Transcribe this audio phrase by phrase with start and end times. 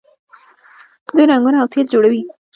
[1.15, 2.21] دوی رنګونه او تیل جوړوي.